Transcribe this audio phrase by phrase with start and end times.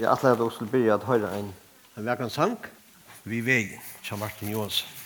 [0.00, 1.50] Jeg atleide oss til å begynne at høyre en.
[2.00, 2.56] En verkan sang,
[3.28, 3.66] vi vei,
[4.00, 4.99] som Martin Johansson.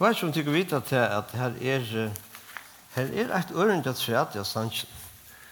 [0.00, 2.10] Jeg vet ikke om dere vet at, at her er,
[2.94, 4.88] her er et ørende at seg av sannsyn.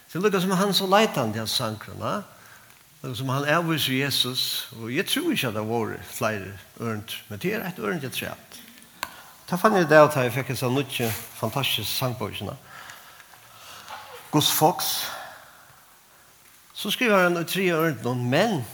[0.09, 2.13] Det lukker som han så leitende av sankrene,
[3.03, 4.45] og som han er hos Jesus,
[4.81, 8.17] og jeg tror ikke at det var flere ørende, men det er et ørende at
[8.17, 8.57] seg
[9.51, 12.57] Ta fann jeg det at jeg fikk en sånn nødvendig fantastisk sangbøkene.
[14.33, 14.89] Gus Fox.
[16.73, 18.65] Så skriver han i tre ørende, men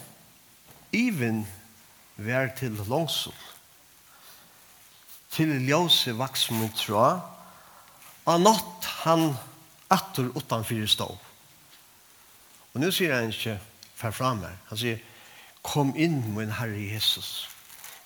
[0.94, 1.43] even
[2.17, 3.53] vær til langsål
[5.34, 7.04] til ljøse vaksen i tro,
[8.25, 9.32] og nått han
[9.92, 11.08] atter utanfyr stå.
[12.75, 13.58] Og nu sier han ikke
[13.98, 14.54] fer fram her.
[14.70, 15.02] Han sier,
[15.64, 17.48] kom inn, min Herre Jesus.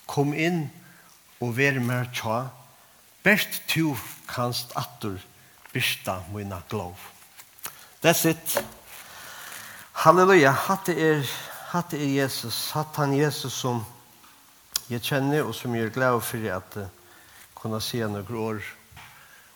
[0.08, 0.66] Kom inn
[1.40, 2.48] og vær med tja.
[3.24, 3.94] Bert tu
[4.28, 5.18] kanst atter
[5.72, 6.96] byrsta mina glov.
[8.02, 8.58] That's it.
[10.04, 10.52] Halleluja.
[10.52, 11.24] Hatte er,
[11.72, 12.70] hatte er Jesus.
[12.70, 13.82] Hatt han Jesus som
[14.88, 16.86] jeg kjenner og som jeg er glad for at uh,
[17.60, 18.62] kunna se några år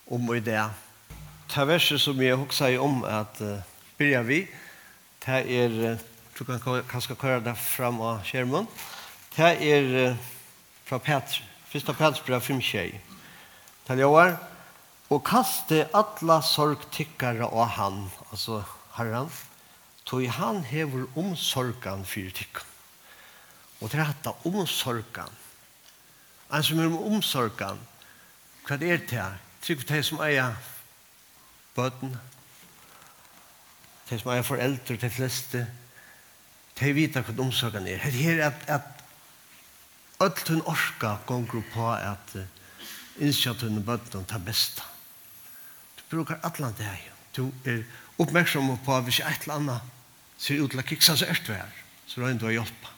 [0.05, 0.69] om och i det.
[1.55, 3.59] Det verset som jag också säger om att uh,
[3.97, 4.47] börja vi.
[5.25, 5.97] Det är,
[6.37, 8.67] du kan kanske köra det fram av skärmen.
[9.35, 10.15] Det är uh,
[10.83, 13.01] från Petr, första Petr brev 5 tjej.
[13.85, 14.37] Det är
[15.13, 18.63] Og kaste alla sorgtikkare av han, altså
[18.95, 19.29] herran,
[20.05, 22.65] tog han hever omsorgan för tickare.
[23.81, 25.29] Og til dette omsorgan.
[26.53, 27.79] en som er omsorgan,
[28.63, 29.39] Hva er det her?
[29.63, 30.55] Trygg for de som eier
[31.75, 32.15] bøten,
[34.09, 35.63] de som eier foreldre, de fleste,
[36.79, 38.03] de vet hva omsorgen er.
[38.03, 39.03] Det her er at, at
[40.23, 42.47] alt hun orka gonger på at uh,
[43.19, 44.87] innskjatt hun bøten tar besta.
[45.97, 47.11] Du brukar atlan det her.
[47.35, 47.83] Du er
[48.21, 49.91] oppmerksom på hvis et eller annet
[50.37, 51.79] ser ut til å kiksa så er du her.
[52.07, 52.92] Så røyner du å hjelpe.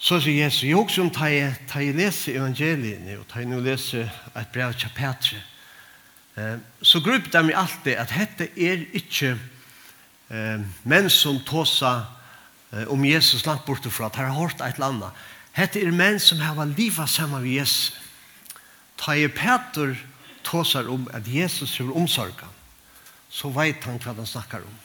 [0.00, 3.50] Så sier Jesus, jeg også om ta jeg, ta jeg leser evangeliene, og ta jeg
[3.50, 5.42] nå leser et brev til Petre,
[6.82, 11.90] så grupp de meg alltid at dette er ikke eh, menn som tåsa
[12.72, 15.26] eh, om Jesus langt bortifra, at her har hørt et eller annet.
[15.52, 17.92] Hette er menn som har livet sammen med Jesus.
[18.96, 19.96] Ta jeg Peter
[20.46, 22.48] tåsar om at Jesus er omsorga,
[23.28, 24.80] så vet han hva han snakker om.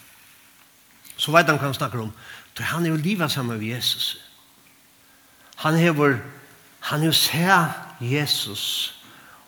[1.16, 2.12] Så vet han hva han snakker om.
[2.56, 4.18] Så han er jo livet sammen med Jesus.
[5.56, 6.20] Han hever,
[6.80, 7.72] han hever seg
[8.04, 8.96] Jesus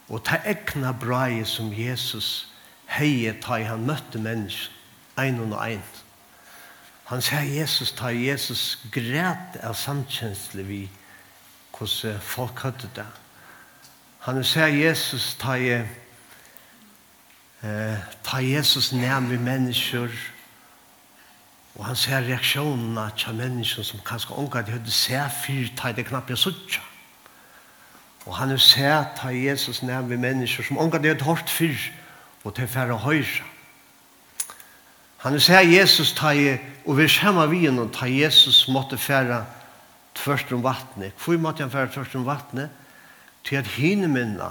[0.08, 2.48] og ta ekna brai som Jesus
[2.88, 4.72] heie ta i han møtte mennesk,
[5.20, 5.84] ein og ein.
[7.08, 10.90] Han sier Jesus ta Jesus græt av samkjensle vi
[11.78, 13.06] hvordan folk hadde det.
[14.26, 15.70] Han sier Jesus ta i
[17.64, 20.37] eh, ta Jesus nærmere mennesker og
[21.78, 25.20] Og han ser reaksjonene til mennesker som kanskje omgår de høyde se
[25.78, 26.82] til det knappe jeg suttja.
[28.26, 31.92] Og han har sett til Jesus nærme mennesker som omgår de hadde hørt fyrt
[32.44, 33.46] og til færre høyre.
[35.18, 39.46] Han har sett Jesus til og vi skjemmer vi henne, til Jesus måtte færre
[40.16, 41.12] tvørst om vattnet.
[41.20, 42.70] Hvor måtte han færre tvørst om vattnet?
[43.44, 44.50] Til at hinne minna,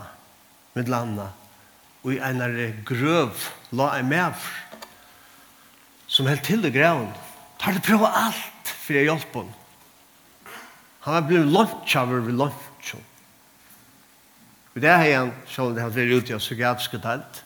[0.74, 1.30] med landa,
[2.04, 2.42] og i en
[2.84, 3.32] grøv,
[3.72, 4.65] la en medfra
[6.16, 7.10] som helt til det greven,
[7.60, 9.64] tar det prøve alt for å hjelpe henne.
[11.04, 13.04] Han har blivit lunsjaver ved lunsjon.
[14.74, 17.42] Og det har han, så det har vært ute i psykiatriske telt.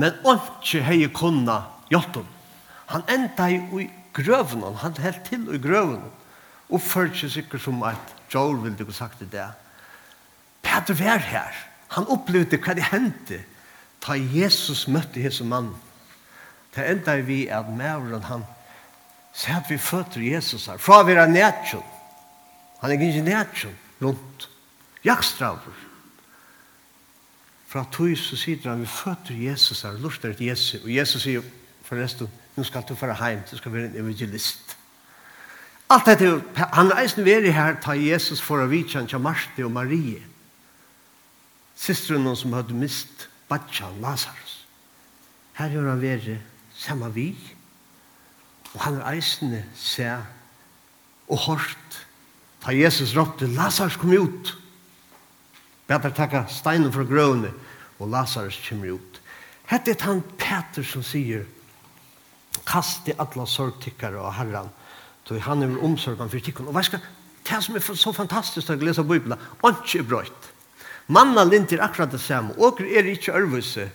[0.00, 2.32] Men ikke har jeg kunnet hjelpe henne.
[2.86, 6.04] Han enda i grøven, han helt til i grøven.
[6.72, 9.52] Og følte seg sikkert som at Joel ville ikke sagt det der.
[10.64, 11.64] Peter var her.
[11.94, 13.42] Han opplevde hva det hendte
[14.06, 15.74] da Jesus møtte Jesu mannen
[16.76, 18.44] det enda vi at mævren han
[19.36, 20.78] sett vi føtter Jesus her.
[20.80, 21.84] Fra vi er nætsjon.
[22.80, 24.48] Han er ikke nætsjon rundt.
[25.04, 25.82] Jakstraver.
[27.66, 29.98] Fra tog så sier han vi føtter Jesus her.
[30.00, 30.82] Lortar et Jesus.
[30.82, 31.44] Og Jesus sier
[31.86, 34.76] forresten, nu skal du fara heim, du skal være en evangelist.
[35.90, 39.70] Allt dette, han reisen veri her, ta Jesus for å vite han til Marte og
[39.70, 40.22] Marie.
[41.78, 44.56] Sisteren som hadde mist Batja Lazarus.
[45.60, 46.38] Her gjør han veri
[46.76, 47.30] saman vi,
[48.74, 50.08] og han er eisende se
[51.26, 51.98] og hårdt,
[52.62, 54.52] ta Jesus råpte, Lazarus kom ut.
[55.86, 57.52] Bedre takka steinen fra grøvene,
[57.98, 59.20] og Lazarus kommer ut.
[59.70, 61.46] Hette er han Peter som sier,
[62.66, 64.70] kast i alla sorgtikkere og herran,
[65.26, 66.70] så han er omsorgen for tikkene.
[66.70, 67.00] Og hva
[67.46, 70.48] det som er så fantastisk å lese Bibelen, ikke er brøyt.
[71.06, 73.88] Manna lintir akkurat det samme, og er ikke ærvise,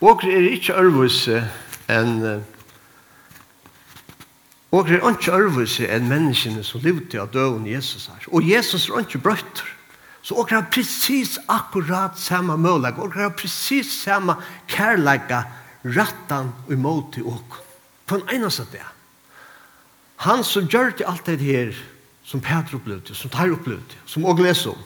[0.00, 1.42] Og er ikke ørvise
[1.90, 2.44] enn
[4.70, 8.28] Og er ikke ørvise enn menneskene som levde av døven Jesus her.
[8.28, 9.64] Og Jesus er ikke brøtter.
[10.22, 12.98] Så og er precis akkurat samme mølag.
[13.00, 14.36] Og er precis samme
[14.68, 15.42] kærlega
[15.84, 17.64] rattan imot til åker.
[18.06, 18.84] På en eneste det.
[20.26, 21.72] Han som gjør til alt det her,
[22.24, 24.80] som Peter opplevde, som Tar opplevde, som åker leser om.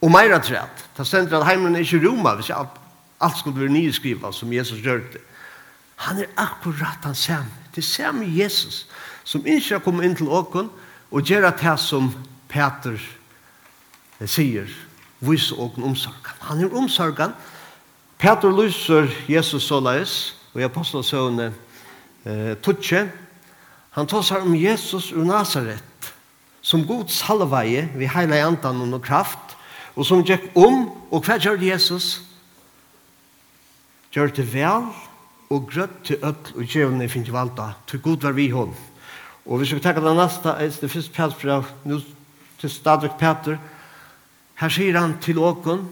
[0.00, 0.86] Og meira træt.
[0.96, 2.56] Det stender at heimene er ikke Roma, hvis jeg
[3.20, 5.20] Allt skulle være nyskrivet som Jesus gjør det.
[5.96, 7.50] Han er akkurat han samme.
[7.74, 8.86] Det er samme Jesus
[9.24, 10.70] som ikke har kommet inn til åken
[11.10, 12.08] og gjør at det som
[12.48, 12.96] Peter
[14.24, 14.70] sier
[15.20, 16.40] viser åken omsorgen.
[16.40, 17.34] Han er omsorgen.
[18.18, 21.52] Peter lyser Jesus såleis og i apostelsøvne
[22.24, 23.04] eh, Tutsche.
[23.90, 26.12] Han tar om Jesus ur Nazaret
[26.62, 29.56] som god salveie ved heile andan og kraft
[29.96, 31.70] og som gikk om og hva gjør Jesus?
[32.00, 32.29] Jesus?
[34.14, 34.88] gjør det vel
[35.50, 38.74] og grøtt til ødel og djevne finner valda, til god var vi hånd.
[39.46, 42.00] Og hvis vi tenker det neste, er det første pelsbrev, nå
[42.60, 43.58] til Stadvik Peter,
[44.60, 45.86] her sier han til åken,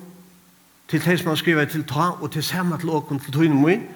[0.88, 3.86] til de som han skriver til ta, og til samme til åken til tøyne min,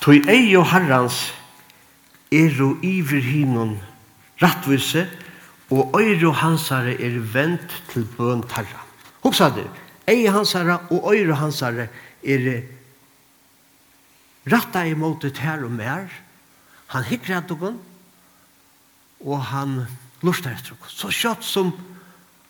[0.00, 1.34] tøy ei og herrans,
[2.32, 3.76] er og iver hinon
[4.42, 5.06] rattvise,
[5.70, 8.84] og øyre hansare er vent til bøn tarra.
[9.24, 9.66] Hopsa det,
[10.08, 11.88] ei hansare og øyre hansare
[12.24, 12.80] er vent
[14.50, 16.08] ratta imot det her og mer.
[16.92, 17.74] Han hikker at dere,
[19.24, 19.82] og han
[20.24, 20.92] lustar etter dere.
[20.92, 21.72] Så kjøtt som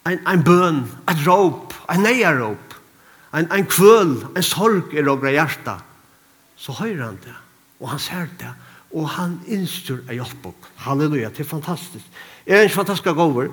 [0.05, 2.75] en, en bøn, et råp, ein neia råp,
[3.35, 5.79] en, en kvøl, en sorg i rågra hjerta.
[6.61, 7.35] Så høyrer han det,
[7.81, 8.53] og han ser det,
[8.95, 10.69] og han innstyr ei hjelpbok.
[10.85, 12.05] Halleluja, det er fantastisk.
[12.45, 13.51] Det er en fantastisk gåver.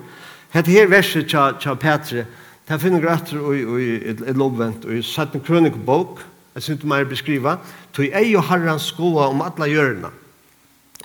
[0.51, 2.25] Hette her verset til Petre,
[2.67, 6.21] det finner vi i, i, i, i lovvent, og i 17 kronikbok,
[6.55, 7.57] Jeg synes man beskriva,
[7.93, 10.11] tog ei og herran skoa om alla hjørna.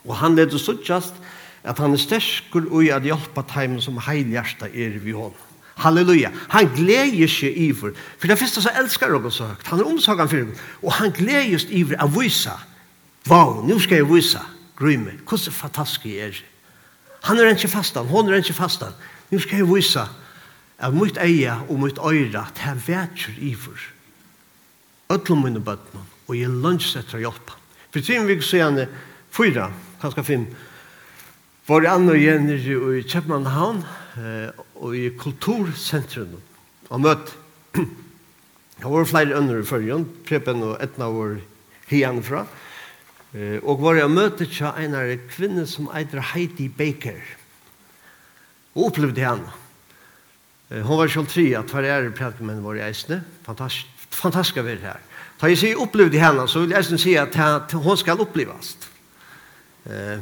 [0.04, 1.14] Og han leder suttjast
[1.66, 5.34] at han er sterskur ui at hjelpa teimen som heilhjersta er vi hon.
[5.76, 6.30] Halleluja.
[6.48, 7.92] Han gleder seg iver.
[8.18, 9.66] For det første så elskar han så høyt.
[9.66, 10.60] Han er omsagan for det.
[10.82, 12.54] Og han gleder seg iver av vysa.
[13.28, 14.44] Wow, nu skal jeg vysa.
[14.76, 15.18] Grymme.
[15.28, 16.44] Hvordan fantastisk er det?
[17.26, 18.06] Han er ikke fastan.
[18.06, 18.94] Hon er ikke fastan.
[19.30, 20.06] Nu skal jeg vysa.
[20.78, 22.46] Av mitt eia og mitt øyra.
[22.56, 23.84] Det er vetjur iver
[25.12, 27.58] öllum mine bøtnum, og jeg lønns etter å hjelpa.
[27.94, 28.86] For tiden vi så
[29.32, 29.70] fyra,
[30.02, 30.46] kanskje fem,
[31.66, 33.82] var jeg andre igjen i Kjøpmannhavn,
[34.80, 36.36] og i kultursentrum,
[36.88, 37.34] og møtt.
[38.76, 41.38] Jeg var flere under i førjen, Preben og Etna var
[41.88, 42.42] hian fra,
[43.64, 47.22] og var jeg møte til en av kvinne som eitir Heidi Baker,
[48.76, 49.54] og opplevde henne.
[50.84, 54.62] Hon var selv tri at hver er pratet med henne var i eisne, fantastisk fantastiska
[54.62, 55.00] vi här.
[55.38, 58.76] Ta jag säger i henne så vill jag sen säga att hon ska upplevas.
[59.84, 60.20] Eh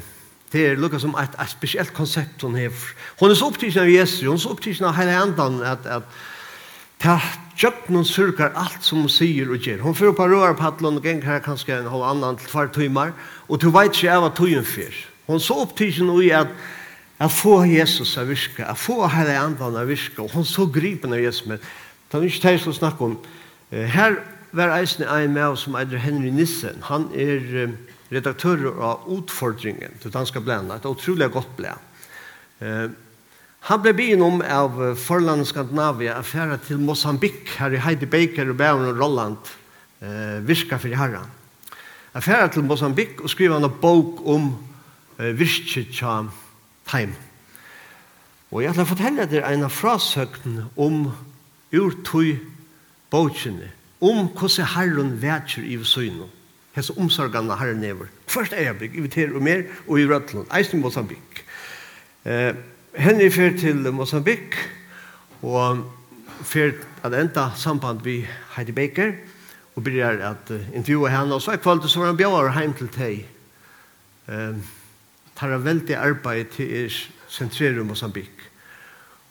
[0.55, 2.73] det är lukar som ett, et speciellt koncept hon har.
[3.19, 6.03] Hun är så upptagen av Jesus, hun er så upptagen av hele andan at, at
[7.03, 7.17] ta
[7.59, 9.79] jöknen surkar allt som hun sier och ger.
[9.79, 10.23] Hon får på
[10.63, 13.13] atlan og ganger här kanske en halv annan til två timmar
[13.49, 14.95] och du vet inte vad tøyen för.
[15.27, 16.49] Hun er så upptagen i att
[17.19, 21.13] att få Jesus att virke, att få hele andan att virke, och hon så gripen
[21.13, 21.47] av Jesus.
[21.47, 21.59] Men
[22.13, 23.19] det er inte det jeg skal snakke om
[23.75, 24.21] Her
[24.55, 26.79] var eisen ein med oss som eider Henry Nissen.
[26.87, 27.73] Han er
[28.15, 30.77] redaktør av Utfordringen til Danska blenda.
[30.77, 31.61] et utrolig godt
[32.61, 32.89] Eh
[33.65, 38.59] Han ble byen om av forlandet Skandinavia affæra til Mosambik her i Heidi Baker og
[38.61, 39.37] Bæren og Rolland
[40.45, 41.23] virka for herra.
[42.15, 44.51] Affæra til Mosambik og skriva han en bok om
[45.17, 46.27] virketja
[46.91, 47.17] time.
[48.51, 51.07] Og jeg ætla å fortelle dere en av frasøkten om
[51.73, 52.37] urtøy
[53.15, 53.71] bókene
[54.05, 56.31] om hvordan herren vetjer i søgnen.
[56.75, 58.11] Hese omsorgene herren never.
[58.27, 61.45] Først er jeg bygg, inviterer og mer, og i Rødland, eisen i Mosambik.
[62.25, 62.55] Eh,
[62.95, 64.59] Henry fer til Mosambik,
[65.43, 65.85] og
[66.43, 66.73] fer
[67.05, 69.13] at enda samband vi Heidi Baker,
[69.77, 72.89] og begynner at uh, intervjua henne, og så er kvalitet som han bjør heim til
[72.95, 73.25] teg.
[74.29, 74.63] Um,
[75.35, 78.31] tar en veldig arbeid til er sentrerum Mosambik.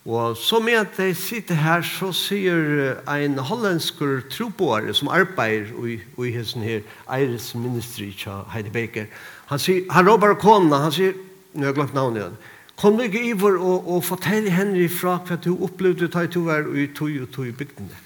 [0.05, 5.95] Og så med at jeg sitter her, så sier en hollandsker troboare som arbeider i,
[6.19, 9.05] i hessen her, Eiris Ministry, tja, Heidi Baker.
[9.48, 11.15] Han sier, han råber kona, han sier,
[11.53, 12.36] nå har jeg glemt navnet igjen,
[12.83, 16.89] kom ikke iver og, og fortell henne fra hva du opplevde da du var i
[16.91, 18.01] tog og tog i bygdene.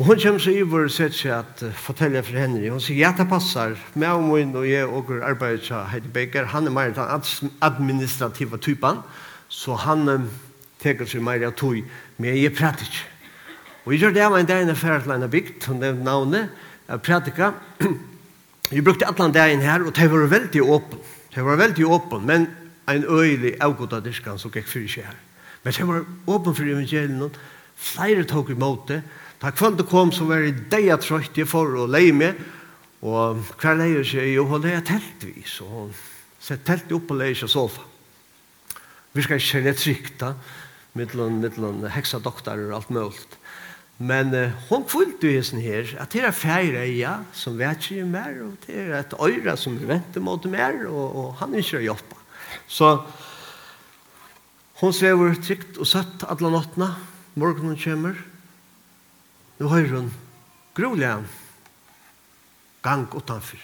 [0.00, 2.60] Og hun kommer så iver og sier seg at uh, fortell jeg for henne.
[2.72, 3.74] Hun sier, ja, det passer.
[3.94, 8.56] Med og min og jeg og arbeider til Heidi Baker, han er mer den administrativa
[8.56, 9.00] typen.
[9.50, 10.28] Så han um,
[10.80, 11.80] teker seg mer av tog,
[12.22, 13.06] men jeg prater ikke.
[13.84, 17.34] Og jeg gjør det av en dag i Færdelene bygd, hun nevnte navnet, jeg prater
[17.34, 17.52] ikke.
[18.70, 21.00] Jeg brukte alle dagen her, og det var veldig åpen.
[21.34, 22.44] Det var veldig åpen, men
[22.86, 25.16] en øyelig avgått av diskan som gikk fyrir seg her.
[25.64, 27.34] Men det var åpen for evangelien,
[27.74, 29.00] flere tok imot det.
[29.42, 32.38] Da kvöldet kom, så var det deg jeg trøyt, jeg for å leie med,
[33.02, 35.90] og hver leie seg, jo, hun leie telt vi, så hun
[36.38, 37.89] sett telt opp og leie seg sofa.
[39.12, 40.34] Vi skal ikke det trykta,
[40.98, 43.40] mittlån, mittlån, heksa doktorer og alt mulig.
[44.00, 48.06] Men uh, hon fullt jo hessen her, at det er færre ja, som vet ikke
[48.08, 51.82] mer, og det er et øyre som venter mot mer, og, og han er ikke
[51.82, 52.20] å hjelpe.
[52.70, 52.94] Så
[54.80, 56.88] hon svever trygt og søtt alle nattene,
[57.36, 58.16] morgenen kommer,
[59.60, 60.08] nå hører hun,
[60.78, 61.28] grolig han,
[62.80, 63.60] gang utenfor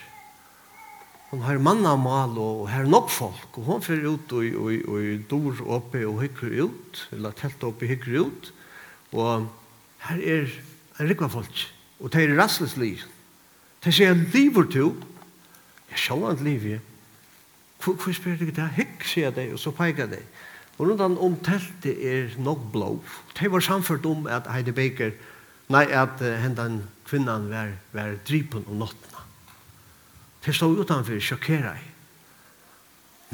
[1.31, 5.25] hon har manna mal og her nok folk og hon fer ut og og og
[5.31, 8.53] dor oppe og hyggur ut eller telt oppe hyggur ut
[9.13, 9.49] og
[10.07, 10.47] her er
[11.01, 11.65] en rikva folk
[11.99, 13.03] og tær er rastløs liv
[13.87, 14.95] sé ein livur to
[15.91, 16.79] ja sjá ein liv ja
[17.83, 20.23] kvar kvar dig der hykk sé dei og så peikar dei
[20.79, 23.01] og rundan om teltet er nok blå
[23.35, 25.11] Tei var samført om at Heidi Baker
[25.69, 29.16] nei at hendan kvinnan var var dripen om natten
[30.47, 31.93] Det stod utanfor, sjokkera jeg.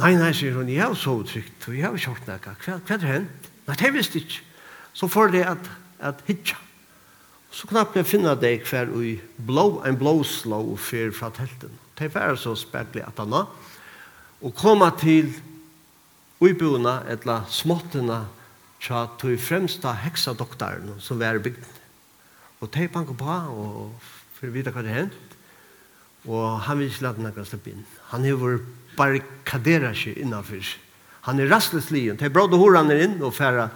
[0.01, 2.55] Nei, nei, sier hun, jeg har så trygt, og jeg har kjort nekka.
[2.65, 3.49] Hva, hva er det hent?
[3.67, 4.41] Nei, det visste ikke.
[4.97, 5.69] Så får det at,
[6.01, 6.57] at hitja.
[7.53, 11.75] Så knappt jeg finner deg hver ui blå, en blåslå fyr fra telten.
[12.01, 15.29] Det var så speklig at han og koma til
[16.43, 18.25] uibuene, etla småttene,
[18.83, 21.77] tja tog fremsta heksadoktaren som var i bygden.
[22.65, 25.32] Og de banker på, og for å vite hva det hent,
[26.29, 27.87] Og han vil ikke lade noen slippe inn.
[28.13, 30.67] Han har vært barrikadera seg innanfor.
[31.27, 32.21] Han er rastløs livet.
[32.21, 33.69] Det er bra da hvor han inn og færa,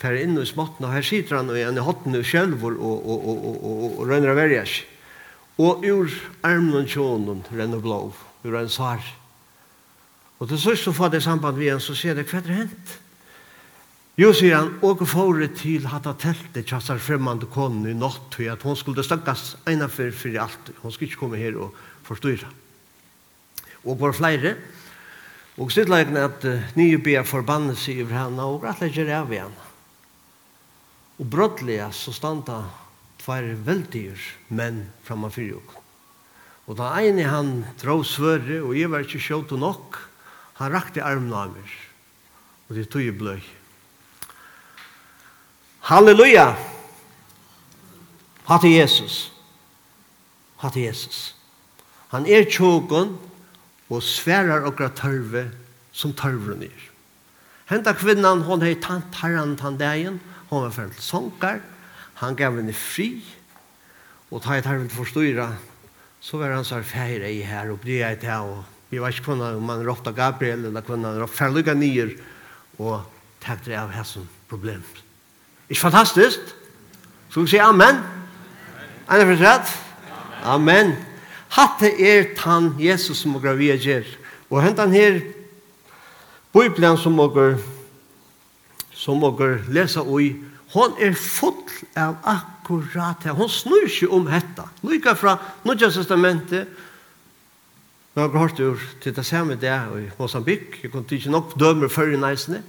[0.00, 0.86] færa inn i småtten.
[0.86, 3.58] Og her sitter han og han er hotten og selv og, og, og, og, og,
[3.70, 4.90] og, og rønner av verja seg.
[5.62, 6.10] Og ur
[6.42, 8.08] armen og tjånen renner blå.
[8.44, 9.02] Ur en svar.
[10.42, 12.56] Og til sørst så får det samband vi igjen, så sier det hva er det
[12.58, 12.96] hent?
[14.14, 18.46] Jo, sier han, og fåre til hatt av teltet kjassar fremmande konen i natt, tog
[18.46, 20.70] at hon skulle stakkas eina for fyrir alt.
[20.84, 21.74] Hon skulle ikke komme her og
[22.06, 22.46] forstyrra.
[23.82, 24.52] Og var flere,
[25.58, 29.58] og stidleggen at uh, nye bia forbannet seg over henne, og rett og av igjen.
[31.18, 32.60] Og brottlega så standa
[33.24, 34.22] tvær veldigur
[34.54, 35.64] menn framme fyrir jo.
[36.70, 37.52] Og da ene han
[37.82, 39.98] drå svøre, og jeg var ikke sjått nok,
[40.62, 41.76] han rakte armen av meg,
[42.70, 43.42] og det tog i bløy.
[45.84, 46.56] Halleluja!
[48.48, 49.32] Hatt Jesus.
[50.56, 51.34] Hatt Jesus.
[52.08, 53.18] Han er tjokken
[53.92, 55.50] og sverar okra tørve
[55.92, 56.88] som tørvren er.
[57.68, 60.18] Henta kvinnan, hon hei tant herran tant degen,
[60.48, 61.60] hon var fyrir sånkar,
[62.20, 63.20] han gav henne fri,
[64.32, 65.50] og ta et hervet forstyrra,
[66.24, 69.28] så var han sær feir ei her, og bli eit til, og vi var ikke
[69.28, 72.16] kvinna om man råpta Gabriel, eller kunna råpta ferluga nyer,
[72.80, 73.04] og
[73.44, 75.04] takk det av hesson problemet.
[75.68, 76.40] Ikke fantastisk?
[77.30, 78.02] Så vi sier amen?
[79.08, 79.30] Amen.
[79.30, 79.60] Er det
[80.44, 80.96] Amen.
[81.48, 84.04] Hatte er tann Jesus som og vi er
[84.50, 85.20] Og hentan her
[86.52, 87.58] Bibelen som og
[88.92, 90.36] som og lesa oi,
[90.72, 91.64] hon er full
[91.96, 93.34] av akkurat her.
[93.34, 94.68] Hon snur seg om hetta.
[94.82, 96.68] Lyka fra Nudja testamentet,
[98.14, 100.78] Men jeg har hørt ur til det samme det i Mosambik.
[100.82, 102.62] Jeg kunne ikke nok døme før i næsene.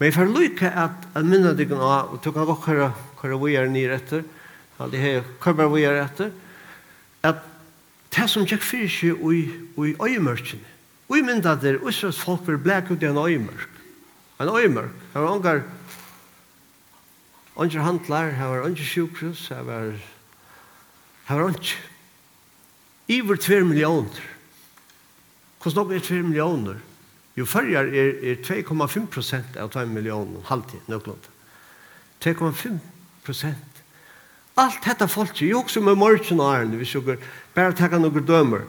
[0.00, 2.86] Men jeg får lykke at jeg minner deg nå, og tog av dere
[3.20, 4.22] hva vi er nye etter,
[4.80, 6.30] og det er hva vi er etter,
[7.20, 7.42] at
[8.16, 9.42] det som jeg fyrir seg i
[9.76, 10.64] i øyemørkene,
[11.10, 13.76] og jeg minner at det er Israels folk blir blek ut i en øyemørk.
[14.40, 14.96] En øyemørk.
[15.12, 15.62] Det var unger,
[17.56, 19.92] unger handlar, det var unger sjukhus, det var,
[21.28, 21.76] det var unger.
[23.08, 24.20] Iver 2 millioner.
[25.60, 26.80] Hvordan er 2 millioner?
[27.34, 31.20] Jo, färger är, är 2,5 procent av 2 miljoner halvtid, nöklund.
[32.20, 32.78] 2,5
[33.22, 33.82] procent.
[34.54, 37.16] Allt detta folk, jo också med morgonaren, vi såg
[37.54, 38.60] bara tacka några dömer.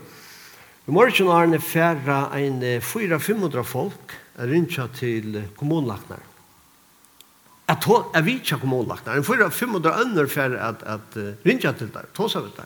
[0.86, 6.20] I morgonaren är färra en 400-500 folk är rinja till kommunlagnar.
[7.66, 11.90] Att tog är vet inte kommunlagnar, en 400-500 önder färre att, att uh, rinja till
[11.90, 12.66] där, ta sig där.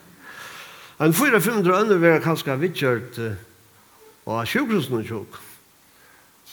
[1.06, 3.34] En 400-500 under är kanske vidgjort uh,
[4.24, 5.45] och sjukhusen och sjukhusen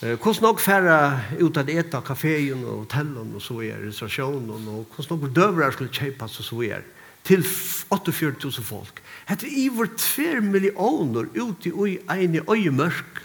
[0.03, 5.19] Hvordan nok færre ut at eta kaféen og hotellen og så er restaurasjonen og hvordan
[5.21, 6.81] nok døvere skulle kjøpes og så er
[7.23, 7.45] til
[7.89, 8.99] 48 000 folk.
[9.29, 13.23] Hette i vår 2 millioner ute i ene øyemørk.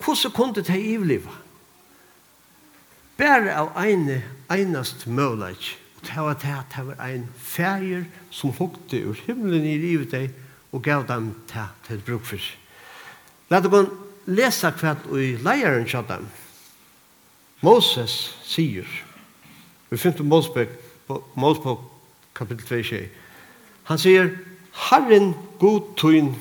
[0.00, 1.36] Hvordan kunne det ivliva?
[3.18, 8.50] Bare av ene enast mulighet, Og det var det at det var en ferie som
[8.50, 10.30] hukte ur himmelen i livet deg
[10.72, 12.40] og gav dem til, til brukfyr.
[13.50, 13.84] La det gå
[14.26, 16.26] lesa kvart i leiren kjadam.
[17.60, 18.86] Moses sier,
[19.90, 20.70] vi finner Mosebøk,
[21.36, 21.82] Mosebøk
[22.34, 23.08] kapitel 2, tjei.
[23.84, 24.30] han sier,
[24.88, 26.34] Herren god tøyn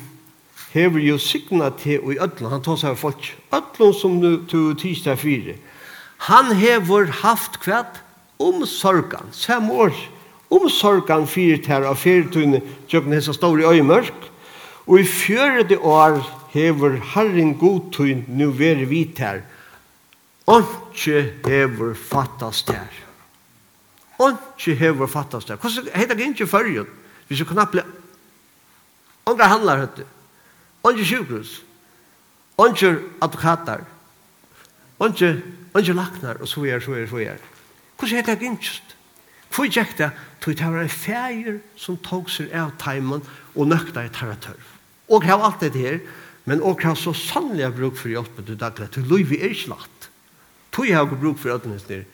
[0.71, 4.75] hever jo signa til i ødlen, han tar seg av folk, ødlen som nu til
[4.79, 5.57] tisdag fire,
[6.29, 7.99] han hever haft kvart
[8.39, 9.95] omsorgan, sem år,
[10.51, 14.29] omsorgan fire tær av fyrtøyne, tjøkken hessa stor i øymørk,
[14.87, 16.21] og i fjørede år,
[16.53, 19.41] hever Herren godtun nu veri vit her.
[20.49, 22.89] Onkje hever fattast her.
[24.19, 25.55] Onkje hever fattast her.
[25.61, 26.87] Hvordan heter det ikke førjen?
[27.27, 27.85] Vi skal knapt bli
[29.29, 30.05] Ongar handlar høtte.
[30.83, 31.61] Ongar sjukhus.
[32.57, 33.83] Ongar advokatar.
[34.99, 35.37] Ongar,
[35.73, 37.37] ongar laknar, og så er, så er, så er.
[37.99, 38.81] Hvordan heter det ikke?
[39.55, 40.09] Hvor gikk det?
[40.41, 43.23] Tog det var en feir som tog seg av teimen
[43.55, 44.65] og nøkta i terratørv.
[45.09, 45.99] Og her var alt det her,
[46.49, 48.87] Men og har så sannelig har bruk for hjelp til daglig.
[48.95, 50.09] Til liv er ikke lagt.
[50.73, 52.07] Tog har bruk for ødelnesner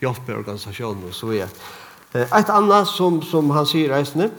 [0.00, 1.50] hjelp i organisasjonen og så videre.
[2.14, 4.30] Et annet som, som han sier reisende,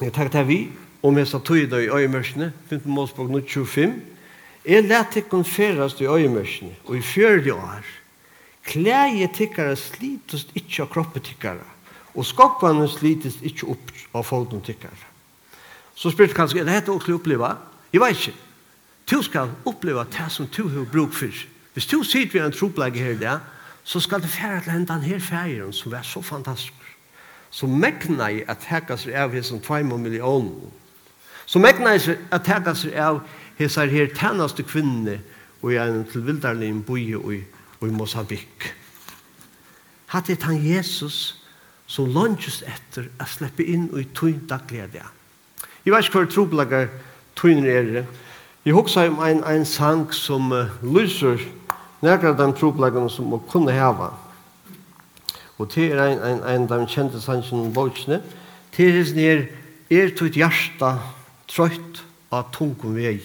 [0.00, 0.58] jeg tar til vi,
[1.04, 3.92] om jeg sa tog i øyemørsene, 15 målspråk 25,
[4.64, 7.84] jeg lærte ikke ferast i øyemørsene, og i 40 år,
[8.64, 11.66] klæje tikkere slitest ikke av kroppet tikkere,
[12.14, 15.08] og skoppene slitest ikke opp av foten tikkere.
[15.94, 17.56] Så spyrt kanskje, er det dette å oppleva?
[17.92, 18.51] Jeg vet ikke.
[19.10, 21.32] Du skal oppleva det som du har bruk for.
[21.72, 23.38] Hvis du sitter ved en troplegge her der,
[23.84, 26.74] så skal det fære til henne denne færen som er så fantastisk.
[27.50, 30.70] Så mekna i at hekka seg av hesson 2 millioner.
[31.46, 33.20] Så mekna i at hekka seg av
[33.58, 35.18] hessar her tænaste kvinne
[35.62, 38.72] og i en tilvildarlig boi og i Mosambik.
[40.06, 41.42] Hatt er han Jesus
[41.86, 45.06] som lunges etter å slippe inn og i tøyn daglige det.
[45.84, 46.90] Jeg vet ikke hva trobelager
[47.36, 48.04] tøyner er det,
[48.64, 51.40] Jeg husker om en, en sang som uh, lyser
[52.02, 54.12] nærkere av de tropleggene som må kunne hava.
[55.58, 58.20] Og til er en, en, en av de kjente sangen om bøkene.
[58.72, 59.42] Til er sånn her,
[59.90, 60.92] er tutt hjärsta
[61.50, 63.18] trøyt av tungum vei.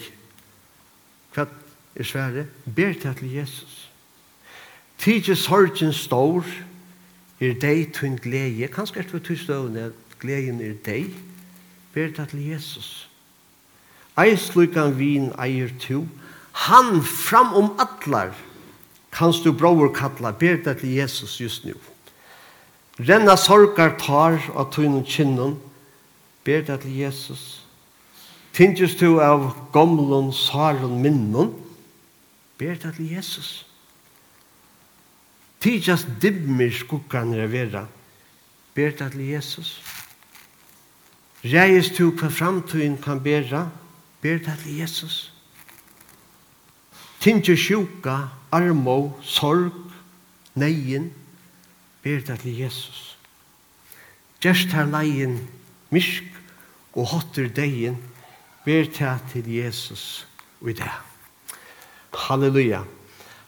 [1.35, 1.45] Hva
[1.93, 2.47] er svære?
[2.65, 3.75] Ber til til Jesus.
[4.97, 6.49] Tidje sorgen stor,
[7.37, 8.71] er deg tunn glede.
[8.73, 11.13] Kanskje er det tutt støvne, gleden er deg.
[11.93, 12.89] Ber til til Jesus.
[12.89, 13.06] Jesus
[14.17, 16.07] Ein slukan vin eier tu,
[16.65, 18.33] han fram om atlar,
[19.13, 21.75] kanst du bror kalla, ber det til Jesus just nu.
[22.97, 25.59] Renna sorgar tar av tunnen kinnon,
[26.43, 27.61] ber det til Jesus.
[28.57, 31.53] Tinges du av gomlun saron, minnun
[32.57, 33.65] ber det til Jesus.
[35.61, 37.85] Tidjas dimmer skukkan vera,
[38.73, 39.77] ber det til Jesus.
[41.45, 43.67] Reis du hva framtiden kan bera,
[44.27, 45.33] ber det til Jesus.
[47.19, 48.17] Tinge sjuka,
[48.51, 49.71] armo, sorg,
[50.55, 51.13] neien,
[52.03, 53.17] ber det til Jesus.
[54.43, 55.39] Gjerst her leien,
[55.95, 56.27] mysk
[56.93, 57.95] og hotter deien,
[58.65, 60.27] ber det til Jesus
[60.61, 60.91] og i det.
[62.27, 62.83] Halleluja.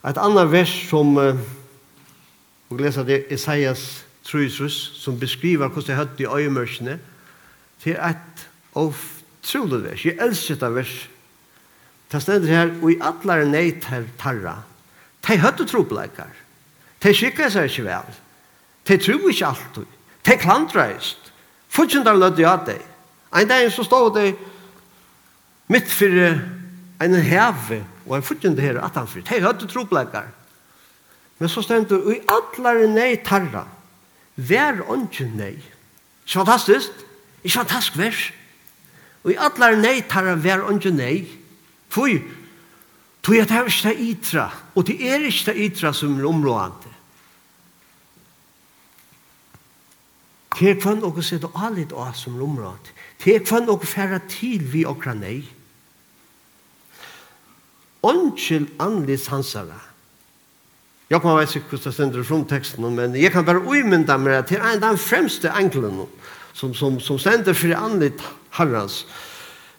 [0.08, 1.36] Et annet vers som uh,
[2.70, 7.00] og lesa det Isaias Truisus som beskriver hvordan det høtte i øyemørsene
[7.84, 9.19] til et of
[9.50, 10.06] utrolig vers.
[10.06, 11.10] Jeg elsker dette vers.
[12.12, 14.60] Det stender her, og i atler nei til tarra.
[15.28, 16.32] De høtte trobleikar.
[17.04, 18.16] De skikker seg ikke vel.
[18.88, 19.98] De tror ikke alltid.
[20.26, 21.32] De klantreist.
[21.70, 22.82] Fortjent av lødde av deg.
[23.36, 24.34] En dag så stod de
[25.70, 26.18] midt for
[27.00, 29.30] en heve og en fortjent her at han fyrt.
[29.30, 30.32] De høtte trobleikar.
[31.40, 33.68] Men så stender og i atler nei tarra.
[34.36, 35.54] Vær ånden nei.
[36.26, 37.06] Ikke fantastisk.
[37.44, 38.26] Ikke fantastisk vers.
[39.30, 41.28] Og i allar nei tar ver vær onge nei.
[41.94, 42.18] Fui,
[43.22, 46.94] Tu jeg tar ikke det og det er ikke det ytra som er områdende.
[50.60, 52.96] Det er kvann og sitte alit av som er områdende.
[53.24, 55.44] Det er kvann og færa til vi okra nei.
[58.02, 59.78] Ongen anlis hansara.
[61.10, 64.46] Jeg kan veis ikke hvordan det stender fra teksten, men jeg kan bare uimynda meg
[64.48, 66.06] til en av de fremste englene
[66.54, 68.22] som, som, som stender for anlit
[68.58, 69.04] herrans.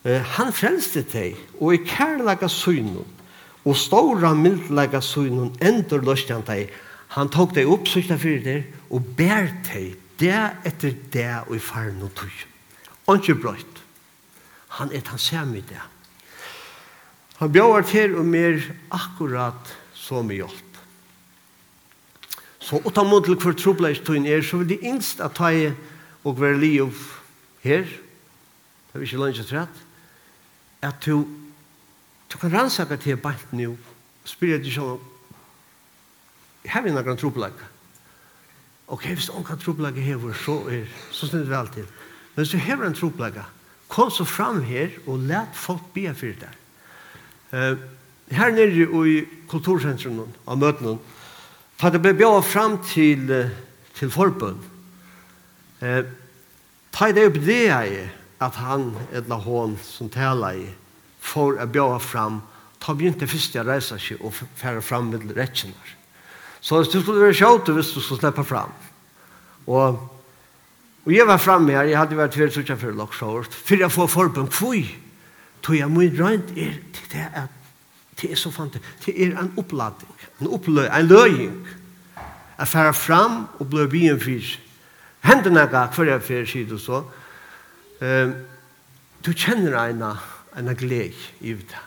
[0.04, 3.04] Han frelste deg, og i kærlega synen,
[3.64, 6.70] og ståra mildlega synen, endur løst han deg.
[7.16, 11.62] Han tok deg opp, sykta fyrir deg, og bær deg, det etter det, og i
[11.62, 12.32] faren og tog.
[13.10, 13.80] Anki brøyt.
[14.78, 15.80] Han er han sem i det.
[17.40, 18.60] Han bjør til og mer
[18.92, 20.66] akkurat som i hjelp.
[22.60, 25.50] Så åtta mot til hver trobleis tøyn er, så vil de yngst at ta
[26.22, 26.92] og være liv
[27.64, 27.88] her,
[28.90, 29.82] det er ikke langt trett,
[30.82, 31.26] at du,
[32.32, 34.98] du kan rannsaka til bant nu, og spyrir deg sjål,
[36.68, 37.62] har vi noen troplegg?
[38.90, 41.86] Ok, hvis du kan troplegg hever, så er, så snitt vi alltid.
[42.34, 43.38] Men hvis du hever en troplegg,
[43.90, 46.58] kom så fram her, og let folk bia fyrir der.
[47.50, 47.78] Uh,
[48.30, 49.16] her nere i
[49.50, 50.98] kultursentrum av møtene,
[51.80, 53.30] for det ble bjøret fram til,
[53.96, 54.60] til forbund,
[55.80, 56.04] eh,
[56.92, 60.68] ta det opp det jeg er, at han eller hon som taler i
[61.20, 62.40] får att bjöda fram
[62.78, 65.96] ta begynte inte å reise seg sig och färra fram med rättsinnar.
[66.60, 68.72] Så du skulle være tjaut hvis visst du skulle slippe fram.
[69.66, 70.20] Och,
[71.04, 73.54] och jag var framme her, jag hade varit tvärd så för lock short.
[73.54, 74.96] För jag får forbund, kvui.
[75.60, 77.48] Tog jag mye rønt er til det är
[78.20, 81.66] det är så fantastisk, Det är en uppladdning, en oppløy, en løying,
[82.56, 84.58] Att färra fram och bli bien fyrt.
[85.20, 87.04] Händerna gav för jag fyrt och så.
[88.00, 88.34] Um,
[89.20, 90.04] du kjenner en
[90.56, 91.82] en gled i det.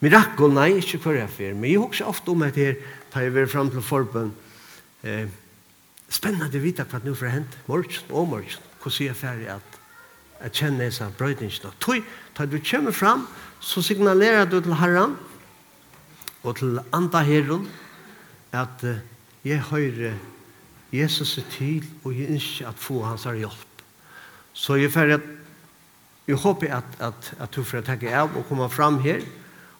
[0.00, 2.78] Mirakel, nei, ikke hver jeg fyr, men jeg husker ofte om at her,
[3.12, 4.32] da jeg var frem til forbund,
[5.04, 5.28] eh,
[6.08, 9.50] spennende å vite hva det nå får hent, morgen og morgen, hvordan jeg er ferdig
[9.52, 9.78] at
[10.40, 11.72] jeg kjenner disse brøydingene.
[11.84, 12.00] Tøy,
[12.36, 13.26] da du kommer frem,
[13.60, 15.18] så signalerer du til herren
[16.42, 17.68] og til andre herren
[18.56, 18.96] at uh,
[19.44, 20.16] jeg hører
[20.92, 23.69] Jesus er til, og jeg ønsker at få hans hjelp.
[24.52, 25.28] Så jeg får at
[26.30, 29.24] jeg håper at, at, at du får takke av og komme fram her.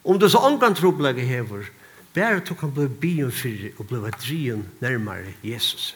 [0.03, 1.69] Om du så omgang troblegge hever,
[2.15, 5.95] bare du kan bli byen for og bli drien nærmere Jesus.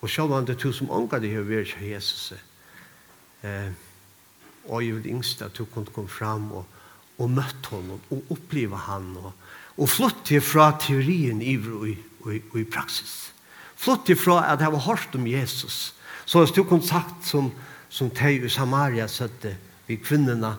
[0.00, 2.32] Og selv om det du som omgang det hever er Jesus.
[3.42, 3.70] Eh,
[4.68, 6.64] og jeg vil yngste at du kunne komme fram og,
[7.18, 9.32] og møtte honom og oppleve han og,
[9.76, 11.94] og flytte fra teorien i, i,
[12.32, 13.32] i, i praksis.
[13.76, 15.94] Flytte fra at jeg har hørt om Jesus.
[16.24, 17.52] Så hvis du kunne sagt som,
[17.94, 19.54] som teg i Samaria søtte
[19.86, 20.56] vi kvinnerna,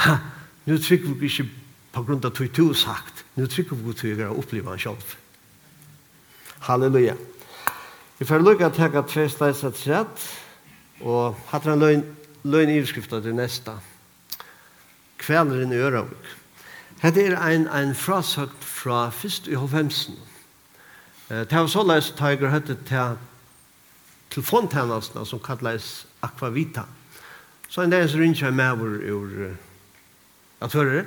[0.00, 0.14] ha,
[0.64, 1.48] nu trykker vi ikke
[1.92, 5.16] på grunn av tog tog sagt, nu trykker vi tog å oppleve han selv.
[6.64, 7.16] Halleluja.
[8.18, 10.26] Vi får lukka at jeg har tve steis et sett,
[11.00, 12.04] og hatt en løgn,
[12.44, 13.78] løgn iverskrifta til nesta.
[15.20, 16.36] Kvelderen i Øravik.
[17.00, 20.18] Hette er ein, ein frasøkt fra fyrst i hovhemsen.
[21.28, 23.16] Det var så leis tiger høyde til
[24.34, 26.86] telefontjenestene som kallades akvavita.
[27.68, 29.34] Så en dag så rinner jeg med vår ur
[30.60, 31.04] atfører.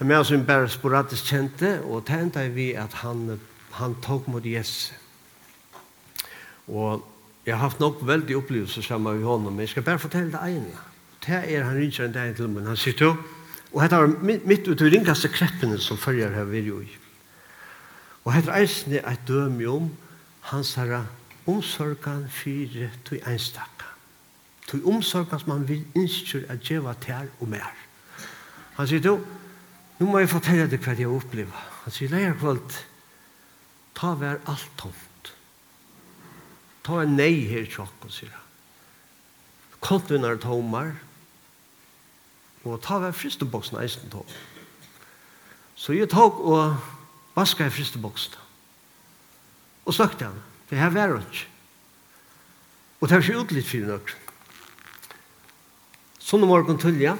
[0.00, 3.40] En med som bare sporadisk kjente, og tenkte vi at han,
[3.72, 4.92] han tok mot Jesus.
[6.68, 7.04] Og
[7.46, 10.56] jeg har haft nok veldig opplevelser sammen med honom, men jeg skal bare fortelle det
[10.56, 10.86] ene.
[11.26, 13.16] Det er han rinner en dag til, men han sier til,
[13.72, 16.88] og dette var mitt ut i ringaste kreppene som følger her vi jo i.
[18.24, 19.90] Og dette er eisende et dømi om
[20.52, 21.02] hans herra
[21.48, 23.97] omsorgan fyrir tui einstakka
[24.68, 27.72] til omsorgans man vil innskjør at djeva tær og mer.
[28.76, 29.16] Han sier, du,
[29.98, 31.64] nu må jeg fortelle deg hva jeg opplever.
[31.84, 32.76] Han sier, leir kvalt,
[33.96, 35.32] ta vær alt tomt.
[36.86, 38.44] Ta en nei her tjokken, sier han.
[39.82, 40.92] Kontvinar tomar,
[42.66, 44.26] og ta vær fristeboksen eisen tom.
[45.78, 46.76] Så jeg tok og
[47.36, 48.34] vaska i fristeboksen.
[49.86, 51.46] Og snakket han, det her vær ikke.
[53.00, 54.27] Og det er ikke utlitt for noen.
[56.28, 57.14] Sånn om morgen tullja,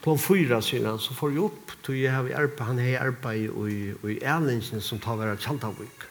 [0.00, 3.58] klom fyra sier han, så får jeg opp, tog jeg har arbeid, han har arbeid
[3.68, 6.06] i, i Erlingsen som tar være Tjaldavik.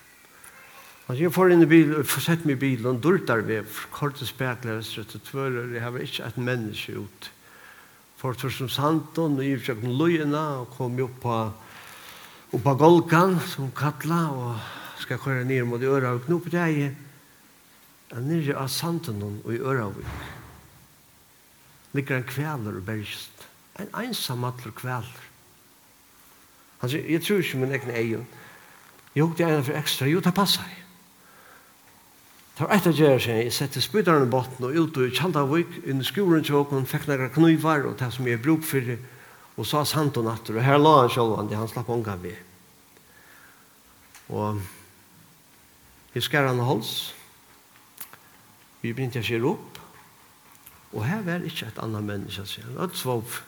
[1.07, 3.57] Altså, jeg får inn i bilen, får sett meg i bilen, dørtar vi,
[3.95, 7.31] kortet spekler, strøtte tvører, jeg har ikke et menneske ut.
[8.21, 11.39] For tog som Santon, og i forsøkken løyene, og kom opp på,
[12.53, 16.85] opp på Golkan, som kattla, og skal køre ned mot Øravik, nå på deg,
[18.13, 20.42] nere av Santon og i Øravik
[21.93, 23.47] ligger en kveler og bergst.
[23.79, 25.27] En einsam atler kvelder.
[26.82, 28.23] Han sier, jeg tror ikke min egen egen.
[29.15, 30.10] Jo, det er en for ekstra.
[30.10, 30.84] Jo, det passer jeg.
[32.53, 36.03] Det var etter gjerne seg, jeg sette spydaren i botten og ut og kjaldavik inn
[36.03, 38.99] i skolen til åkken, fikk nægra knuivar og det som jeg bruk for det,
[39.58, 42.36] og sa sant og natter, og her la han selv, det han slapp ånga vi.
[44.38, 44.62] Og
[46.13, 47.13] jeg skar han hals,
[48.84, 49.72] vi begynte å skjer opp,
[50.93, 52.77] Og her var ikke et annet menneske, sier han.
[52.86, 53.39] Ødt svov.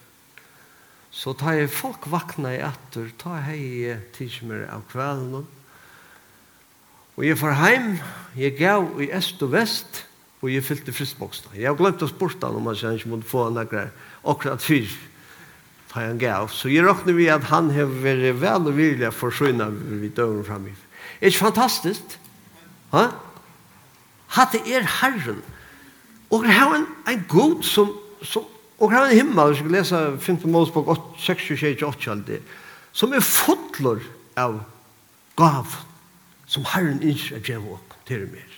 [1.16, 5.46] Så ta jeg folk vakna i etter, ta hei tidsmer av kvelden.
[7.16, 7.94] Og jeg får heim,
[8.36, 10.04] jeg gav i est og vest,
[10.42, 11.56] og jeg fyllte fristboksene.
[11.56, 14.92] Jeg har glemt å sporta om man kjenner ikke måtte få en akkurat, akkurat fyr,
[15.94, 16.50] ta jeg gav.
[16.52, 20.76] Så jeg råkner vi at han har vært vel og vilja forsøgna vi døren fremme.
[21.22, 22.18] Er ikke fantastisk?
[22.92, 23.08] Ha?
[24.36, 25.40] Hatt er herren.
[26.30, 28.46] Og her er en, en god som, som
[28.80, 30.40] og her er en himmel, jeg skal lese 5.
[30.52, 32.40] Målsbok 6-28,
[32.92, 34.02] som er fotler
[34.36, 34.60] av
[35.40, 35.78] gav
[36.48, 38.52] som Herren ikke er djev opp til mer.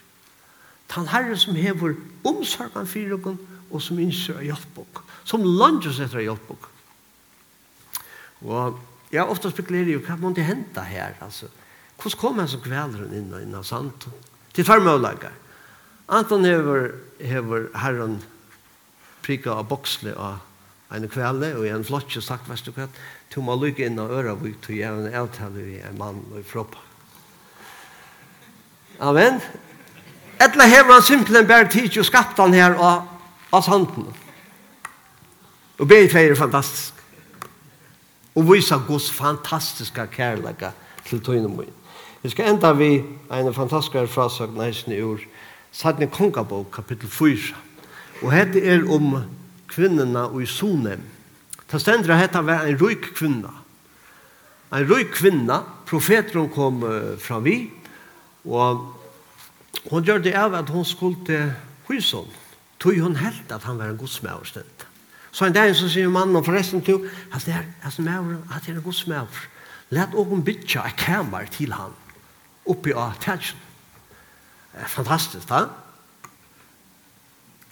[0.91, 1.95] Tan Herren som hever
[2.27, 6.69] omsorgen for dere, og som ikke er hjelp oss, som landet etter hjelp oss.
[8.47, 8.80] Og
[9.12, 11.49] jeg har ofte spekulerer jo, hva må det hente her, altså?
[11.97, 14.08] Hvordan kommer jeg som kvelder inn og inn i sant?
[14.53, 15.34] Til tvær målager.
[16.08, 18.22] Anton hever, hever herren
[19.22, 20.39] prika av boksle av
[20.96, 22.88] en kvelde, og i en og sagt, vet du hva,
[23.34, 26.39] to må lykke inn av øra vik, to gjør en avtale i en mann og
[26.39, 26.80] i froppa.
[29.04, 29.41] Amen.
[30.39, 33.04] Etla hever han simpelthen bare tid og skapt han her av,
[33.52, 34.08] av sanden.
[35.78, 36.93] Og be i er fantastisk.
[38.38, 40.72] Og vise Guds fantastiske kærlighet
[41.06, 41.74] til tøyne min.
[42.22, 45.26] Vi skal enda vi en fantastisk frasøkning i ord
[45.77, 47.53] Sadne Kongabok, kapittel 4.
[48.23, 49.11] Og hette er om
[49.69, 51.03] kvinnerne og i Sonem.
[51.69, 53.51] Ta stendra hette var en røyk kvinna.
[54.73, 56.81] En røyk kvinna, profeteren kom
[57.21, 57.67] fra vi,
[58.49, 58.87] og
[59.91, 61.53] hun gjør det av at hun skulle til
[61.91, 62.25] Huysson,
[62.81, 64.87] tog hun helt at han var en godsmauer stedet.
[65.29, 68.65] Så en dag så sier mannen forresten til, at det er, at det er, at
[68.65, 69.45] det er en godsmauer.
[69.93, 71.93] Let åkken bytja et kammer til han,
[72.65, 73.66] oppi av tætsjen
[74.79, 75.67] er fantastisk, da.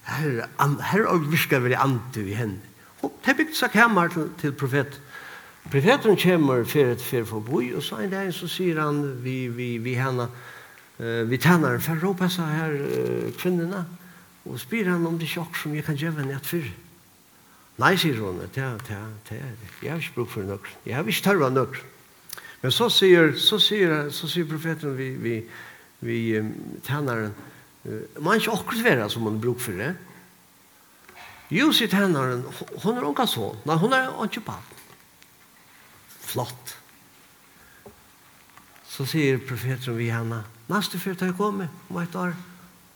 [0.05, 0.45] Her,
[0.91, 2.61] her virkar vi ante i henne.
[3.01, 4.99] Og det er bygd seg hemmer til, til profet.
[5.71, 9.47] Profeten kommer for et fyr for boi, og så en dag så sier han vi,
[9.49, 10.27] vi, vi henne,
[10.99, 13.81] uh, vi tænner for å råpe seg her uh, kvinnerne,
[14.45, 16.69] og spyr han om det sjokk som jeg kan gjøre henne et fyr.
[17.81, 20.77] Nei, sier hun, det er, det er, det er, jeg har ikke bruk for nøkker.
[20.85, 21.81] Jeg har ikke tørre nøkker.
[22.61, 25.33] Men så sier, så sier, så sier profeten vi, vi,
[25.99, 26.41] vi
[26.85, 27.33] tjänaren.
[28.19, 29.91] Man er ikke akkurat være som man brukar for det.
[31.49, 32.41] Jo, Jussi tjänaren,
[32.83, 34.79] hun er unga sånn, nei, hun er ikke pappa.
[36.25, 36.73] Flott.
[38.89, 42.33] Så sier profeten vi henne, neste fyrt har jeg kommet om ett år,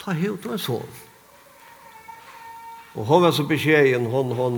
[0.02, 0.98] ta hit en sånn
[2.98, 4.58] Og hon var så beskjeden, hon, hon,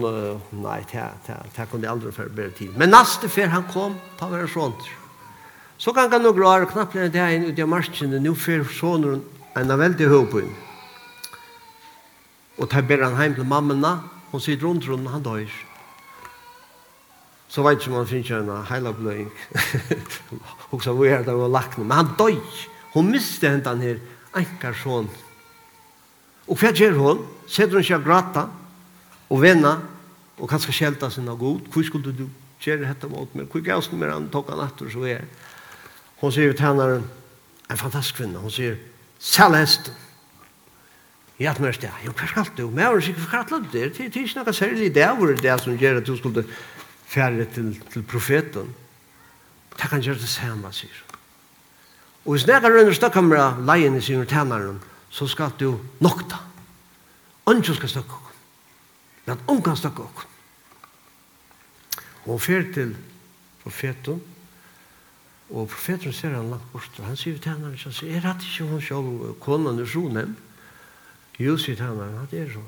[0.64, 2.78] nei, det kunne jeg aldri aldrig bedre tid.
[2.80, 4.88] Men neste fyrt han kom, ta var det sånt.
[5.82, 9.20] Så kan han några år knappt när det här ut i marschen nå för sånne
[9.54, 10.54] en av veldig høy på henne.
[12.62, 14.04] Og tar ber han hem til mammorna.
[14.32, 15.50] hun sitter rundt rundt, han dør.
[17.50, 19.32] Så vet ikke om han finner en hela bløying.
[20.72, 21.78] Og så var det där och.
[21.78, 22.38] Men han dör.
[22.94, 24.00] Hun miste henne den her,
[24.34, 25.10] enkar sånn.
[26.48, 27.02] Og hva gjør hun?
[27.02, 27.70] hon?
[27.72, 27.96] hun ikke sig
[29.30, 29.82] och og och
[30.38, 31.60] og kanskje kanske sin av god.
[31.74, 33.48] Hvor skulle du gjøre dette mot meg?
[33.48, 35.28] Hvor gavs du mig han tog han efter så er det.
[36.22, 37.04] Hon sier til henne,
[37.72, 38.78] en fantastisk kvinne, hon sier,
[39.22, 39.94] Sæl hesten.
[41.40, 42.68] Jeg hatt mørst, ja, jo, hva skal du?
[42.70, 43.86] Men jeg var sikkert for kattel det.
[43.98, 46.44] Det er ikke noe særlig det over det som gjør at du skulle
[47.10, 48.70] fære til, til profeten.
[49.78, 51.18] Det kan gjøre det samme, sier hun.
[52.26, 54.78] Og hvis nægge rønner støkkamera leien i sine tænaren,
[55.10, 56.38] så skal du nokta.
[57.50, 58.38] Ønskjøn skal støkke okken.
[59.26, 60.28] Men ungan støkke okken.
[62.26, 62.94] Og hun fyrer til
[63.64, 64.22] profeten,
[65.52, 68.48] Og profeten ser han langt bort, og han sier til henne, han sier, er det
[68.48, 70.36] ikke hun selv, konan er sonen?
[71.40, 72.62] Jo, sier til henne, det er så.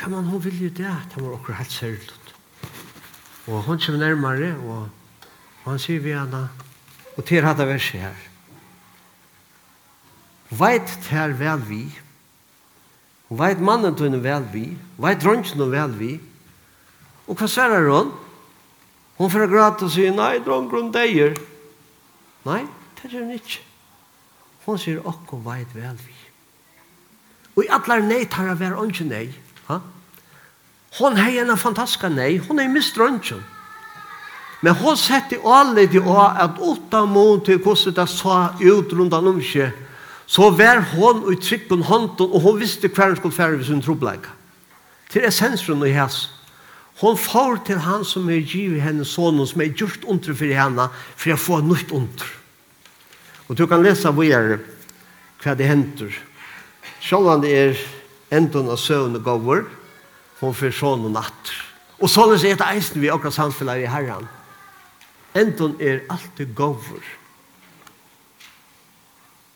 [0.00, 2.10] Hva man hun vil jo det, at var akkurat helt særlig.
[3.46, 4.90] Og hun kommer nærmere, og,
[5.64, 6.42] og han sier vi henne,
[7.16, 8.18] og til hatt verset her.
[10.52, 11.86] Veit ter vel vi,
[13.30, 14.66] og veit mannen til henne vel vi,
[15.00, 16.10] veit dronjen vel vi,
[17.24, 18.12] og hva sverar hun?
[19.16, 21.40] Hun får gråte og sier, nei, dronjen deier,
[22.44, 22.64] Nei,
[22.98, 23.62] det gjør hun ikke.
[24.66, 26.14] Hun sier okko veit vel vi.
[27.56, 29.26] Og i allar nei tar jeg være åndsje nei.
[29.68, 29.78] Ha?
[30.98, 33.42] Hon hei en fantastisk nei, hon er mist røntgen.
[34.62, 39.16] Men hon setter alle de å at åtta mån til hvordan det sa ut rundt
[39.18, 39.72] om seg,
[40.26, 43.82] så var hon i trykken hånden, og hon visste hver hun skulle fære ved sin
[43.82, 44.30] trobleika.
[45.10, 46.30] Til essensen i hans.
[47.00, 50.88] Hon får til han som er givet henne sonen, som er gjort under for henne,
[51.16, 52.28] for å få nytt under.
[53.48, 54.60] Og du kan lese hvor er
[55.42, 56.14] hva det henter.
[57.02, 57.80] Selv om det er
[58.32, 59.66] enden av søvn og gaver,
[60.40, 61.52] hon får sånn og natt.
[62.02, 64.28] Og sånn er det eisen vi akkurat samfunnet i herren.
[65.38, 67.02] Enden er alltid gaver.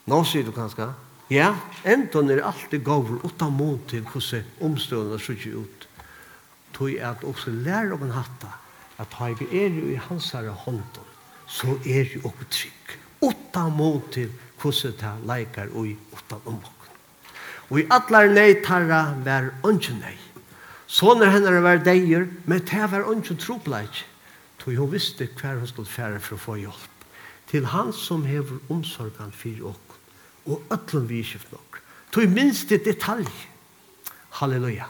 [0.06, 0.86] Nå sier du kanskje,
[1.34, 1.50] ja,
[1.82, 5.75] enden er alltid gaver, og ta mån til hvordan omstående ser ut
[6.76, 8.52] tog at også lærer om en hatta,
[8.98, 11.10] at har jeg er jo i hans herre hånden,
[11.46, 12.96] så er jo også trygg.
[13.24, 16.60] Åtta mot til hvordan det leikar og i åtta om
[17.70, 20.14] Og i atlar nei tarra var ønsken nei.
[20.86, 24.04] Sånne henne var deier, men det var ønsken tropleik.
[24.58, 26.92] Tog hun visste hver hun skulle fære for å få hjelp.
[27.50, 29.82] Til han som hever omsorgan for oss,
[30.46, 31.80] og øtlen vi skift nok.
[32.14, 33.26] Tog minste detalj.
[34.38, 34.86] Halleluja.